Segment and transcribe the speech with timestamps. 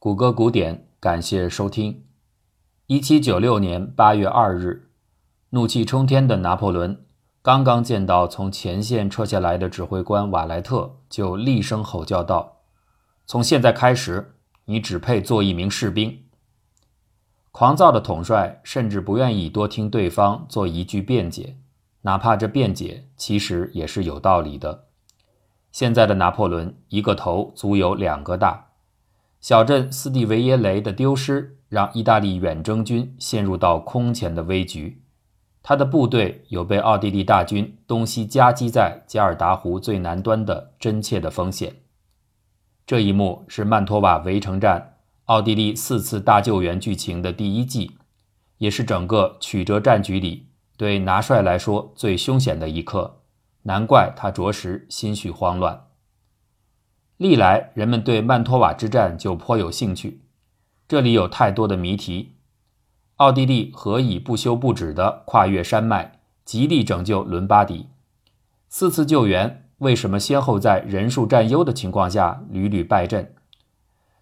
[0.00, 2.04] 谷歌古典，感谢收听。
[2.86, 4.90] 一七九六年八月二日，
[5.50, 7.04] 怒气冲天的拿破仑
[7.42, 12.58] 刚刚见到从前线撤下来的指挥官瓦莱特，就厉声吼叫道
[13.26, 16.22] ：“从现在开始，你只配做一名士兵。”
[17.50, 21.58] 狂躁的统帅甚至不愿意多听对方做一句辩解，
[22.02, 24.84] 哪怕这辩解其实也是有道理的。
[25.72, 28.67] 现在的拿破仑，一个头足有两个大。
[29.40, 35.02] 小镇斯蒂维耶雷的丢失，让意大利远征军陷入到空前的危局。
[35.62, 41.76] 他的部队有被奥地利大军东西夹击在加尔达湖最南端的真切的风险。
[42.86, 44.96] 这一幕是曼托瓦围城战
[45.26, 47.98] 奥地利四次大救援剧情的第一季，
[48.56, 50.48] 也是整个曲折战局里
[50.78, 53.20] 对拿帅来说最凶险的一刻。
[53.64, 55.87] 难怪他着实心绪慌乱。
[57.18, 60.20] 历来人们对曼托瓦之战就颇有兴趣，
[60.86, 62.34] 这里有太多的谜题：
[63.16, 67.86] 奥地利何以不休不止地跨越山脉，极力拯救伦巴第？
[68.68, 73.34] 四次救援为什么先后在人数占优的情况下屡屡败阵？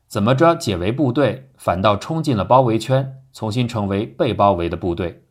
[0.09, 5.25] 怎么着解围部队反倒冲进了包围圈，重新成为被包围的部队？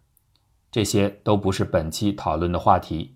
[0.71, 3.15] 这些都不是本期讨论的话题。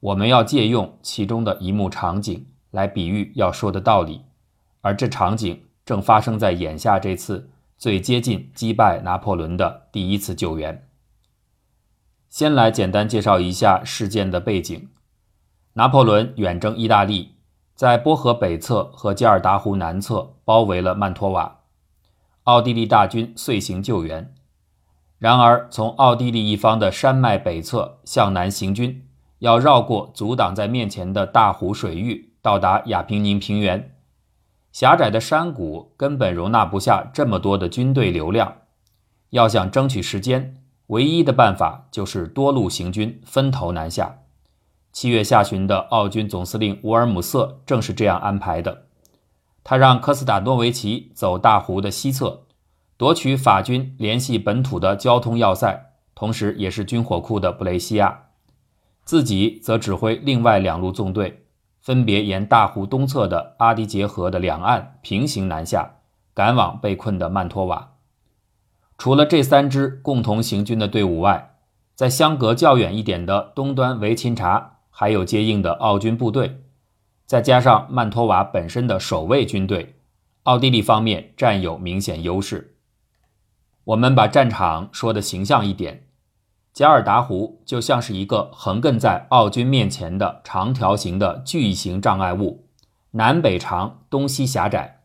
[0.00, 2.44] 我们要借用其中的一幕场景。
[2.70, 4.22] 来比喻要说的道理，
[4.80, 10.86] 而这场景正发生在眼下这次最接近击败拿破仑的第一次救援。
[12.28, 14.88] 先来简单介绍一下事件的背景：
[15.72, 17.34] 拿破仑远征意大利，
[17.74, 21.60] 在波河北侧和加尔达湖南侧包围了曼托瓦，
[22.44, 24.32] 奥地利大军遂行救援。
[25.18, 29.06] 然而，从奥地利一方的山脉北侧向南行军，
[29.40, 32.29] 要绕过阻挡在面前的大湖水域。
[32.42, 33.94] 到达亚平宁平原，
[34.72, 38.56] 狭窄的山谷根本容纳不下这么多的军队流量。
[39.30, 44.18] 要想争取时间，唯一的办法就是多路行军，分头南下。
[44.92, 48.86] 七月下旬的奥军总司令乌尔姆瑟正是这样安排的。
[49.62, 52.46] 他让科斯塔诺维奇走大湖的西侧，
[52.96, 58.30] 夺取法军联系本土的交通要塞，同时也是军火库的布雷西亚，
[59.04, 61.44] 自己则指挥另外两路纵队。
[61.80, 65.96] 分别沿大湖东侧的阿迪杰河的两岸平行南下，
[66.34, 67.94] 赶往被困的曼托瓦。
[68.98, 71.56] 除了这三支共同行军的队伍外，
[71.94, 76.62] 在相隔较远一点的东端维钦察还有接应的奥军部队，
[77.24, 79.96] 再加上曼托瓦本身的守卫军队，
[80.42, 82.76] 奥地利方面占有明显优势。
[83.84, 86.09] 我们把战场说的形象一点。
[86.72, 92.66] 加尔达湖就像是一个横亘在奥军面前的长条形的巨型障碍物，
[93.12, 95.02] 南北长，东西狭窄。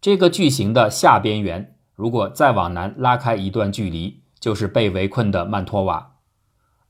[0.00, 6.12] 这个巨型的下边缘，如果再往南拉开一段距离，就是被围困的曼托瓦。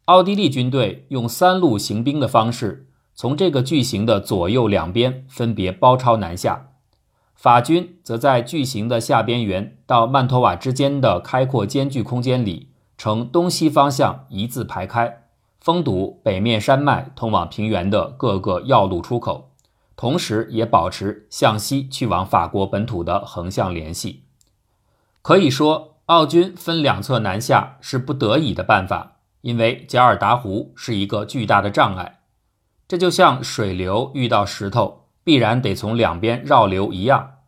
[0.04, 6.72] 奥地利军队用三路行兵的方式，从这个巨型的左右两边分别包抄南下，
[7.34, 12.69] 法军则在巨型的下边缘到曼托瓦之间的开阔间距空间里。
[12.97, 15.25] 呈东西方向一字排开，
[15.60, 19.50] 封堵北面山脉通往平原的各个要路出口，
[19.97, 24.25] 同时也保持向西去往法国本土的横向联系。
[25.22, 32.21] 可以说，奥军分两侧南下是不得已的办法，因为加尔达湖是一个巨大的障碍。
[32.87, 37.38] 这就像水流遇到石头，必然得从两边绕流一样。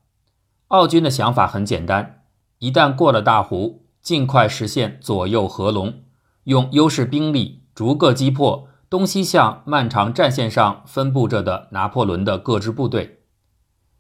[0.69, 2.23] 奥军的想法很简单：
[2.59, 3.86] 一旦过了大湖。
[4.07, 6.05] 尽快实现左右合龙，
[6.45, 13.23] 用优势兵力逐个击破东西向漫长战线上分布着的拿破仑的各支部队。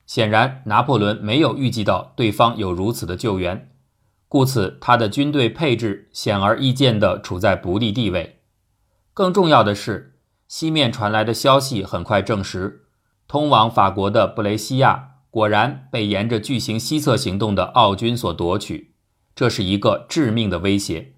[0.06, 3.72] 显然，拿破仑没有预计到对方有如此的救援，
[4.28, 8.42] 故此他的军队配置显而易见地处在不利地位。
[9.12, 12.84] 更重要的是，西面传来的消息很快证实，
[13.26, 18.92] 通往法国的布雷西亚果然被沿着巨型西侧行动的奥军所夺取。
[19.36, 21.12] 这是一个致命的威胁。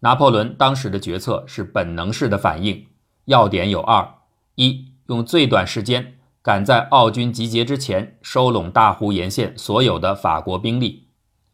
[0.00, 2.86] 拿破仑当时的决策是本能式的反应，
[3.26, 4.20] 要点有二：
[4.54, 11.08] 一，用最短时间赶在奥军集结之前收拢大湖沿线所有的法国兵力；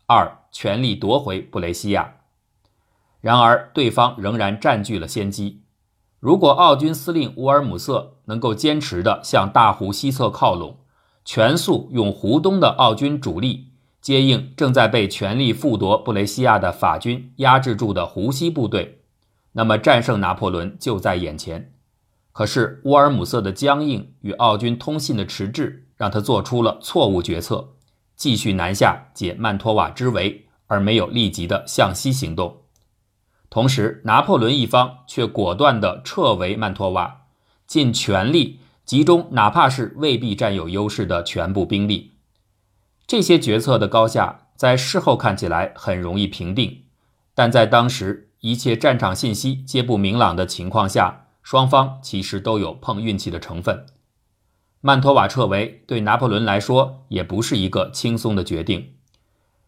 [0.07, 2.15] 二，全力夺回布雷西亚。
[3.21, 5.63] 然而，对方仍然占据了先机。
[6.21, 10.79] 如果奥军司令乌尔姆瑟能够坚持地向大湖西侧靠拢，
[11.25, 13.72] 全速用湖东的奥军主力。
[14.03, 18.99] 接应正在被全力复夺布雷西亚的法军压制住的湖西部队，
[19.53, 21.73] 那么战胜拿破仑就在眼前。
[22.33, 27.75] 可是乌尔姆瑟的僵硬与奥军通信的迟滞，让他做出了错误决策，
[28.17, 32.63] 继续南下解曼托瓦之围，而没有立即的向西行动。
[33.49, 37.27] 同时，拿破仑一方却果断地撤围曼托瓦，
[37.69, 42.12] 尽全力集中哪怕是未必占有优势的全部兵力。
[43.07, 46.85] 这些决策的高下，在事后看起来很容易评定，
[47.35, 53.87] 但在当时一切战场信息皆不明朗的情况下，双方其实都有碰运气的成分。
[54.81, 58.95] 曼托瓦撤围对拿破仑来说也不是一个轻松的决定，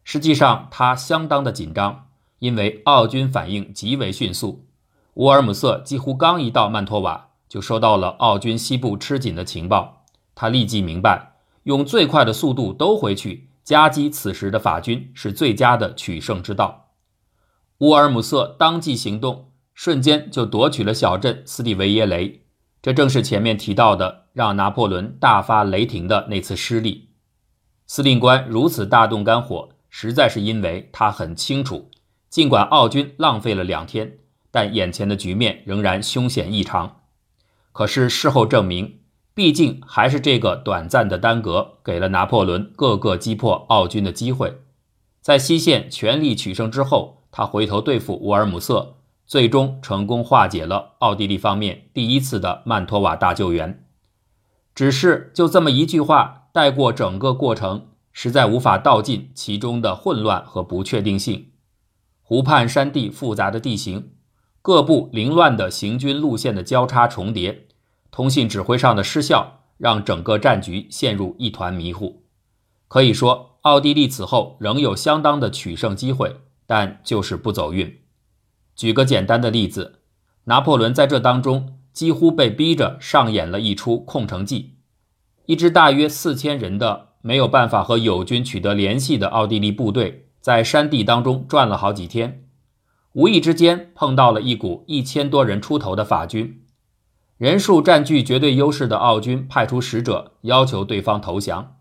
[0.02, 2.06] 实际上他相当的紧张。
[2.40, 4.66] 因为奥军反应极为迅速，
[5.14, 10.04] 乌尔姆瑟几乎刚一到曼托瓦，就收到了奥军西部吃紧的情报。
[10.34, 11.33] 他立即明白，
[11.64, 16.92] 用最快的速度兜回去夹击此时的法军是最佳的取胜之道。
[17.78, 22.42] 乌尔姆瑟当即行动，瞬间就夺取了小镇斯蒂维耶雷。
[22.80, 27.08] 这正是前面提到的让拿破仑大发雷霆的那次失利。
[27.86, 31.90] 司令官如此大动肝火，实在是因为他很清楚。
[32.28, 34.18] 尽管奥军浪费了两天，
[34.50, 37.00] 但眼前的局面仍然凶险异常。
[37.72, 39.00] 可是事后证明，
[39.34, 44.60] 毕竟还是这个短暂的耽搁，给了拿破仑各个击破奥军的机会。
[45.20, 48.94] 在西线全力取胜之后，他回头对付乌尔姆瑟，
[49.26, 53.84] 最终成功化解了奥地利方面第一次的曼托瓦大救援。
[54.72, 61.48] 只是就这么一句话带过整个过程，实在无法道尽其中的混乱和不确定性。
[62.22, 64.10] 湖畔山地复杂的地形，
[64.62, 67.66] 各部凌乱的行军路线的交叉重叠，
[68.14, 72.22] 通信指挥上的失效，让整个战局陷入一团迷糊。
[72.86, 78.02] 可以说，奥地利此后仍有相当的取胜机会，但就是不走运。
[78.76, 79.98] 举个简单的例子，
[80.44, 84.76] 拿破仑在这当中几乎被逼着上演了一出空城计。
[85.46, 90.28] 一支大约四千人的没有办法和友军取得联系的奥地利部队。
[90.40, 92.44] 在山地当中转了好几天，
[93.14, 96.63] 无意之间碰到了一股一千多人出头的法军，
[97.44, 101.76] 人数占据绝对优势的奥军派出使者要求对方投降，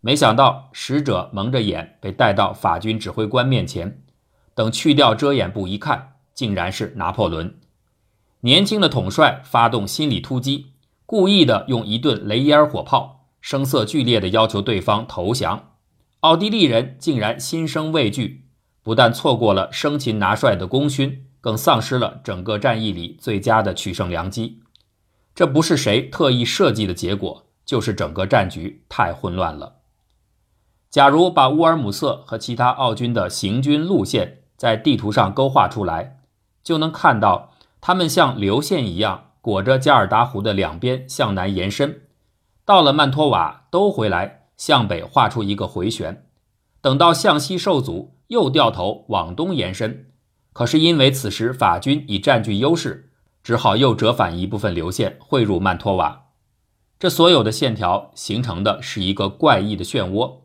[0.00, 4.02] 没想到使者蒙着眼被带到法军指挥官面前，
[4.56, 7.60] 等去掉遮掩布一看，竟然是拿破仑。
[8.40, 10.72] 年轻的统帅发动心理突击，
[11.06, 15.74] 故意的用一顿雷烟火炮，声色剧烈的要求对方投降。
[16.22, 18.46] 奥地利人竟然心生畏惧，
[18.82, 24.58] 不但错过了生擒拿帅的功勋，更丧失了整个战役里最佳的取胜良机。
[25.38, 29.76] 这不是谁特意设计的结果，就是整个战局太混乱了。
[30.90, 36.18] 假如把乌尔姆瑟和其他奥军的行军路线在地图上勾画出来，
[36.64, 42.02] 就能看到他们像流线一样裹着加尔达湖的两边向南延伸，
[42.64, 44.48] 到了曼托瓦兜回来。
[44.56, 46.26] 向北画出一个回旋，
[46.80, 50.10] 等到向西受阻，又掉头往东延伸。
[50.52, 53.07] 可是因为此时法军已占据优势，
[53.42, 56.26] 只好又折返一部分流线汇入曼托瓦。
[56.98, 60.38] 这所有的线条形成的是一个怪异的漩涡。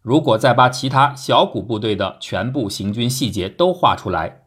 [0.00, 4.42] 如果再把其他小股部队的全部行军细节都画出来，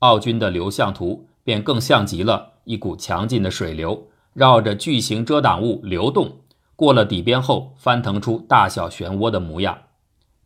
[0.00, 6.42] 奥军的流向图便更像极了一股强劲的水流，绕着巨型遮挡物流动。
[6.76, 9.78] 过了底边后，翻腾出大小漩涡的模样。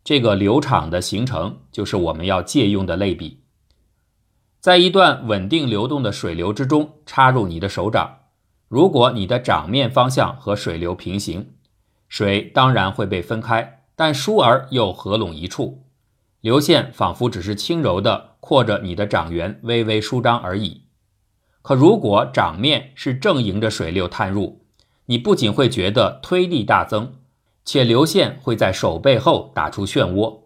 [0.03, 3.42] 这个流场的形成，就是我们要借用的类比。
[4.63, 8.19] 在一段稳定流动的水流之中，插入你的手掌。
[8.69, 11.55] 如果你的掌面方向和水流平行，
[12.07, 15.83] 水当然会被分开，但疏而又合拢一处，
[16.39, 20.83] 流线仿佛只是轻柔地扩着你的掌缘，微微舒张而已。
[21.61, 24.61] 可如果掌面是正迎着水流探入，
[25.07, 27.15] 你不仅会觉得推力大增，
[27.65, 30.43] 且流线会在手背后打出漩涡。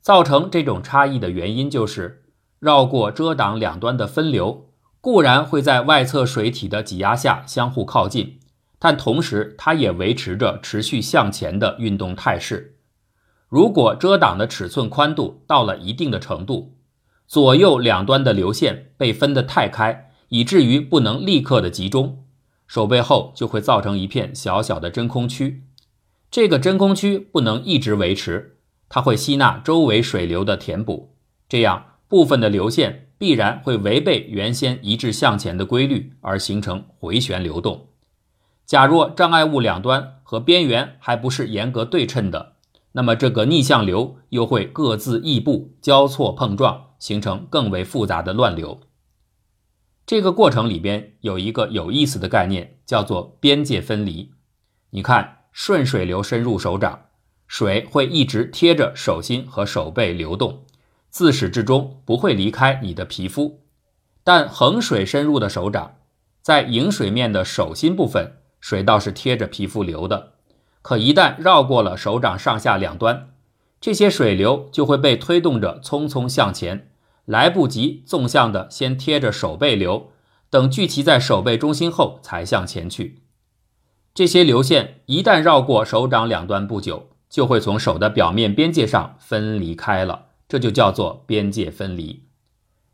[0.00, 2.23] 造成这种差异的原因就是，
[2.64, 4.70] 绕过遮挡两端的分流
[5.02, 8.40] 固然会在外侧水体的挤压下相互靠近，
[8.78, 12.78] 但同时它也维持着持续向前的运动态势。
[13.50, 16.72] 如果遮挡的尺寸宽度到了一定的程度，
[17.26, 22.24] 左右两端的流线被分得太开，以至于不能立刻的集中。
[22.66, 25.64] 手背后就会造成一片小小的真空区，
[26.30, 28.56] 这个真空区不能一直维持，
[28.88, 31.14] 它会吸纳周围水流的填补，
[31.46, 37.88] 这样部分的流线必然会违背原先一致向前的规律而形成回旋流动。
[38.64, 42.52] 假若障碍物两端和边缘还不是严格对称的，
[42.92, 48.80] 那么这个逆向流又会各自异步交错碰撞，形成更为复杂的乱流。
[50.06, 54.30] 这个过程里边有一个有意思的概念，叫做边界分离。
[54.90, 57.06] 你看，顺水流深入手掌，
[57.48, 60.64] 水会一直贴着手心和手背流动，
[61.14, 63.60] 自始至终不会离开你的皮肤。
[64.24, 65.94] 但横水深入的手掌，
[66.42, 70.32] 在迎水面的手心部分，水倒是贴着皮肤流的。
[70.82, 73.28] 可一旦绕过了手掌上下两端，
[73.80, 76.90] 这些水流就会被推动着匆匆向前，
[77.26, 80.10] 来不及纵向的先贴着手背流，
[80.50, 83.22] 等聚集在手背中心后才向前去。
[84.12, 92.22] 这些流线一旦绕过手掌两端不久，就会从手的表面边界上分离开了，这就叫做边界分离。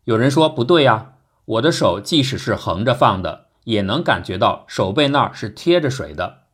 [0.04, 6.44] 有人说不对呀，我的手即使是横着放的，也能感觉到手背那儿是贴着水的。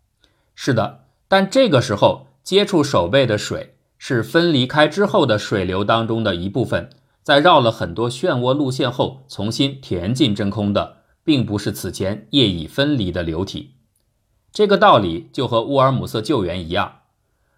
[0.56, 6.90] 是的，但这个时候接触手背的水是分离开之后的水流当中的一部分，
[7.22, 13.76] 在绕了很多漩涡路线后重新填进真空的，并不是此前液已分离的流体。
[14.50, 17.02] 这个道理就和乌尔姆色救援一样，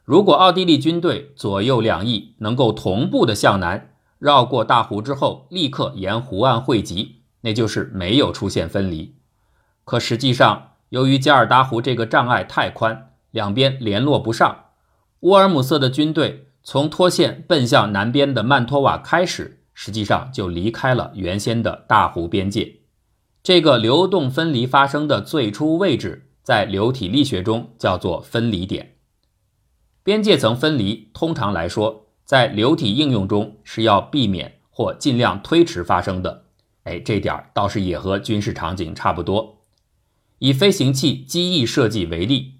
[0.09, 9.17] 如果奥地利军队左右两翼能够同步的向南绕过大湖之后，立刻沿湖岸汇集，那就是没有出现分离。
[9.85, 14.65] 可实际上，由于加尔达湖这个障碍太宽，两边联络不上，
[15.21, 22.77] 乌尔姆瑟的军队从脱线奔向南边的曼托瓦开始，实际上就离开了原先的大湖边界。
[23.43, 26.25] 这个流动分离发生的最初位置。
[26.43, 28.95] 在流体力学中叫做分离点。
[30.09, 36.45] 边界层分离通常来说，在流体应用中是要避免或尽量推迟发生的。
[36.85, 39.59] 哎，这点倒是也和军事场景差不多。
[40.39, 42.55] 以飞行器机翼设计为例，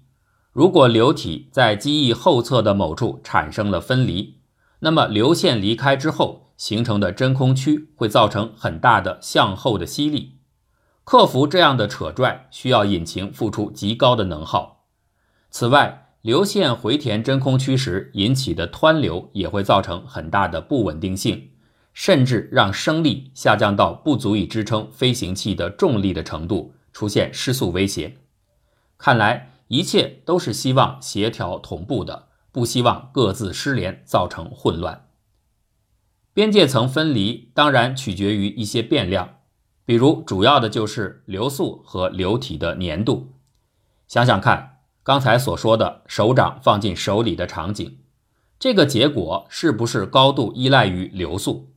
[0.53, 4.35] 如果流体在机翼后侧的某处产生了分离，
[4.81, 10.35] 那么流线离开之后形成的真空区会造成很大的向后的吸力。
[11.03, 14.85] 克服这样的扯拽，需要引擎付出极高的能耗。
[15.49, 21.51] 此外，流线回填真空区时引起的湍流也会造成很大的不稳定性，
[21.93, 28.17] 甚至让升力下降到不足以支撑飞行器的重力的程度，出现失速威胁。
[28.97, 35.05] 看来，一切都是希望协调同步的，不希望各自失联造成混乱。
[36.33, 39.37] 边界层分离当然取决于一些变量。
[39.85, 43.31] 比如，主要的就是流速和流体的粘度。
[44.07, 44.78] 想想看，
[45.09, 47.97] 刚才所说的手掌放进手里的场景，
[48.59, 51.71] 这个结果是不是高度依赖于流速？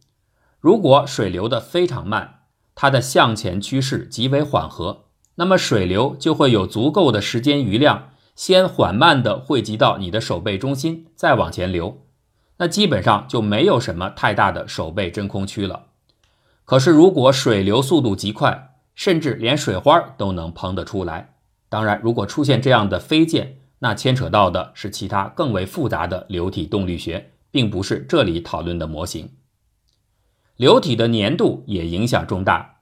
[0.61, 2.41] 如果水流的非常慢，
[2.75, 5.05] 它的向前趋势极为缓和，
[5.37, 12.03] 那么水流就会有足够的时间余量，先缓慢地汇集到你的手背中心，再往前流。
[12.59, 15.87] 那基本上就没有什么太大的手背真空区了。
[16.67, 21.32] 可是，如果水流速度极快，甚至连水花都能喷得出来。
[21.73, 29.31] 当然，如果出现这样的飞溅，那牵扯到的是其他更为复杂的流体动力学，并不是这里讨论的模型。
[30.57, 32.81] 流体的粘度也影响重大。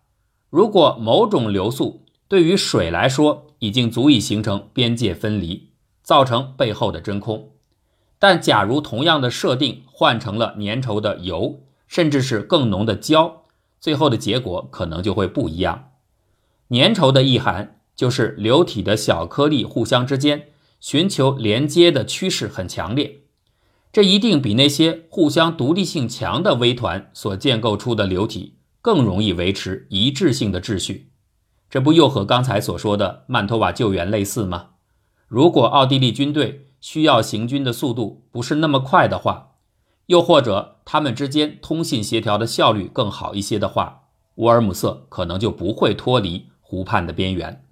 [0.51, 5.71] 如果某种流速对于水来说已经足以形成边界分离，
[6.03, 7.53] 造成背后的真空，
[8.19, 13.45] 但假如同样的设定换成了粘稠的油，甚至是更浓的胶。
[13.79, 15.93] 最后的结果可能就会不一样。
[16.71, 20.47] 粘稠的意涵就是流体的小颗粒互相之间
[20.81, 23.25] 寻求连接的趋势很强烈，
[23.93, 31.11] 这一定比那些互相独立性强的微团所建构出的流体更容易维持一致性的秩序。
[31.69, 34.69] 这不又和刚才所说的曼托瓦救援类似吗？
[35.29, 39.57] 如果奥地利军队需要行军的速度不是那么快的话，
[40.07, 44.05] 又或者他们之间通信协调的效率更好一些的话，
[44.37, 47.63] 乌尔姆瑟可能就不会脱离湖畔的边缘。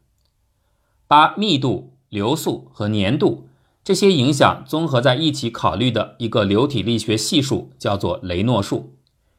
[1.09, 3.49] 把密度、流速和粘度
[3.83, 8.93] 这些影响综合在一起考虑的一个流体力学系数叫做雷诺数，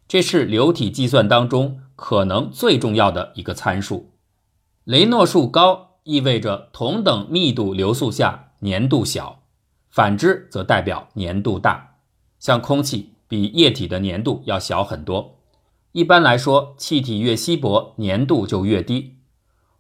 [0.08, 4.10] 这是流体计算当中可能最重要的一个参数。
[4.84, 9.44] 雷诺数高意味着同等密度流速下粘度小，
[9.92, 11.98] 反之则代表粘度大。
[12.40, 15.36] 像空气比液体的粘度要小很多。
[15.92, 19.18] 一般来说，气体越稀薄，粘度就越低。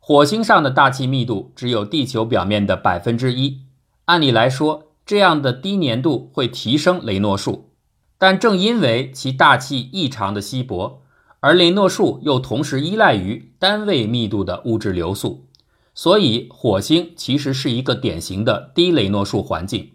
[0.09, 3.59] 火星上的大气密度只有地球表面的百分之一。
[4.05, 7.69] 按理来说，这样的低粘度会提升雷诺数。
[8.17, 11.03] 但正因为其大气异常的稀薄，
[11.41, 15.45] 而雷诺数又同时依赖于单位密度的物质流速，
[15.93, 19.91] 所以火星其实是一个典型的低雷诺数环境。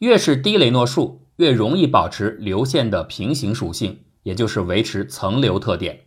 [0.00, 6.00] 越是低雷诺数，越容易保持流线的平行属性，也就是维持层流特点。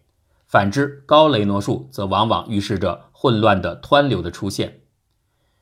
[0.46, 4.82] 反之，高雷诺数则往往预示着混乱的湍流的出现。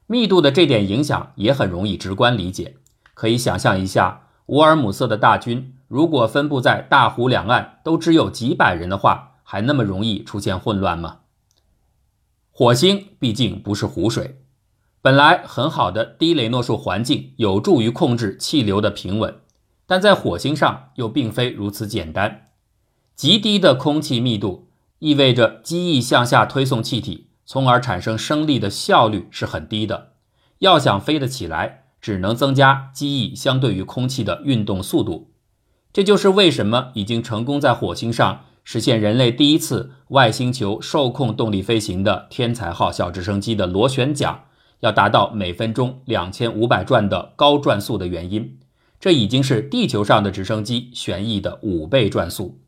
[0.07, 2.77] 密度的这点影响也很容易直观理解，
[3.13, 11.19] 可以想象一下，乌尔姆色的大军如果分布在大湖两岸，都只有几百人的话，还那么容易出现混乱吗？
[12.49, 14.41] 火星毕竟不是湖水，
[14.99, 19.35] 本来很好的低雷诺数环境有助于控制气流的平稳，
[19.85, 22.47] 但在火星上又并非如此简单。
[23.15, 30.13] 极低的空气密度意味着机翼向下推送气体，从而产生升力的效率是很低的。
[30.59, 35.33] 要想飞得起来，只能增加机翼相对于空气的运动速度。
[35.91, 44.45] 这就是为什么已经成功在火星上实现人类第一次外星球受控动力飞行的天才号小直升机的螺旋桨
[44.79, 48.59] 要达到每分钟两千五百转的高转速的原因。
[48.97, 52.61] 这已经是地球上的直升机旋翼的五倍转速。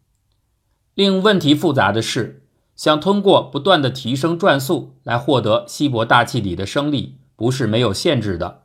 [0.94, 2.43] 令问题复杂的是，
[2.84, 8.64] 想通过不断的提升转速来获得稀薄大气里的升力，不是没有限制的。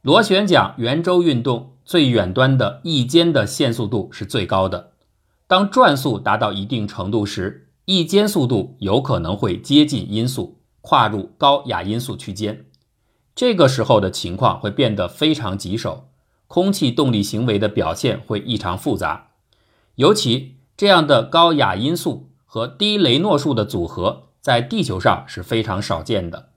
[0.00, 4.92] 螺旋桨圆周运动最远端的翼尖的线速度是最高的。
[5.46, 12.64] 当转速达到一定程度时，翼尖速度有可能会接近音速，跨入高亚音速区间。
[13.34, 16.08] 这个时候的情况会变得非常棘手，
[16.46, 19.32] 空气动力行为的表现会异常复杂，
[19.96, 20.56] 尤其。
[20.74, 26.50] 这样的高亚音速和低雷诺数的组合，在地球上是非常少见的。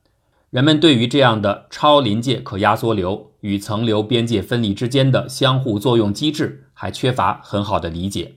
[0.49, 8.35] 人们对于这样的超临界可压缩流与层流边界分离之间的相互作用机制还缺乏很好的理解。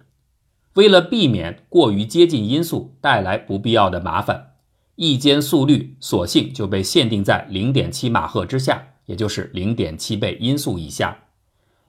[0.75, 4.53] 为了避免过于接近音速带来不必要的麻烦，
[4.95, 11.25] 翼间速率索性就被限定在零点七马赫之下，也就是零点七倍音速以下。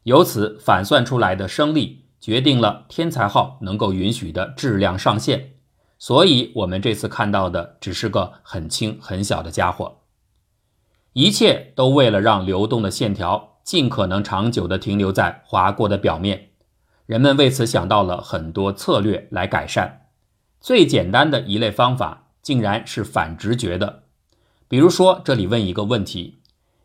[0.02, 2.06] 由此反算出来的升力。
[2.20, 5.52] 决定了天才号能够允许的质量上限，
[6.00, 9.98] 所以我们这次看到的只是个很轻很小的家伙。
[11.14, 16.52] 一切都为了让流动的线条尽可能长久地停留在划过的表面。
[17.06, 20.08] 人们为此想到了很多策略来改善。
[20.62, 24.04] 最简单的一类方法竟然是反直觉的。
[24.68, 26.42] 比如说，这里问一个问题：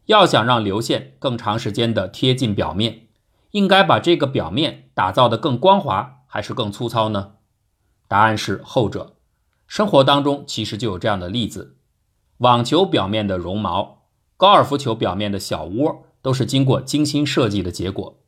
[0.07, 3.03] 要想让流线更长时间地贴近表面。
[3.51, 7.35] 应该把这个表面打造的更光滑，还是更粗糙呢？
[8.09, 9.15] 答案是后者。
[9.67, 11.77] 生活当中其实就有这样的例子：
[12.39, 14.05] 网球表面的绒毛、
[14.37, 18.21] 高尔夫球表面的小窝，都是经过精心设计的结果。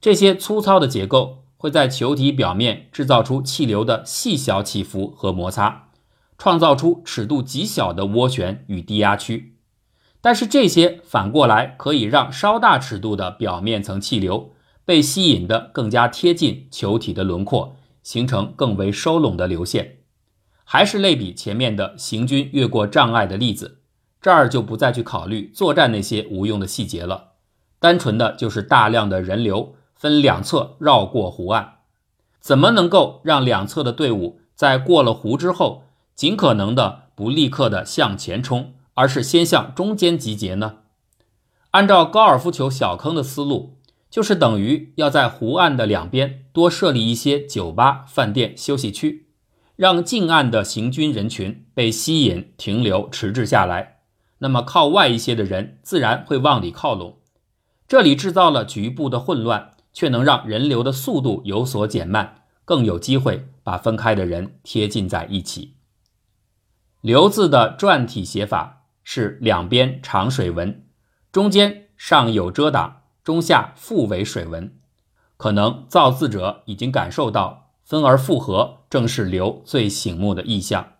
[0.00, 5.88] 这些粗糙的结构会在球体表面制造出气流的细小起伏和摩擦，
[6.36, 9.56] 创造出尺度极小的涡旋与低压区。
[10.20, 14.52] 但是这些反过来可以让稍大尺度的表面层气流。
[14.84, 19.98] 被吸引的更加贴近球体的轮廓，形成更为收拢的流线。
[20.64, 23.80] 还是类比前面的行军越过障碍的例子，
[24.20, 27.32] 这儿就不再去考虑作战那些无用的细节了，
[27.78, 31.78] 单纯的就是大量的人流分两侧绕过湖岸。
[32.40, 35.84] 怎么能够让两侧的队伍在过了湖之后，
[36.14, 40.76] 尽可能的不立刻的向前冲，而是先向中间集结呢？
[41.72, 43.78] 按照高尔夫球小坑的思路。
[44.12, 49.28] 就是等于要在湖岸的两边多设立一些酒吧、饭店、休息区，
[49.74, 54.00] 让近岸的行军人群被吸引、停留、迟滞下来。
[54.40, 57.20] 那么靠外一些的人自然会往里靠拢。
[57.88, 65.76] 这里制造了局部的混乱，却能让人流的速度有所减慢，更有机会把分开的人贴近在一起。
[67.00, 70.84] 流字的篆体写法是两边长水纹，
[71.32, 73.01] 中间上有遮挡。
[73.24, 74.78] 中下复为水纹，
[75.36, 80.94] 可能造字者已经感受到分而复合正是流最醒目的意象。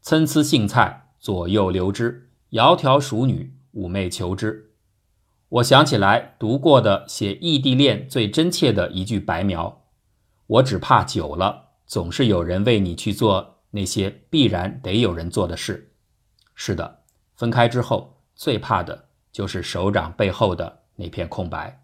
[0.00, 4.72] 参差荇菜，左右流之；窈窕淑女，妩媚求之。
[5.48, 9.84] 我想起来读过的写异地恋最真切的一句白描：
[10.46, 15.94] 我只怕久了，总是有人为你去做那些必然得有人做的事。
[16.54, 17.00] 是的，
[17.34, 20.80] 分开之后最怕的就是手掌背后的。
[20.98, 21.77] 那片空白。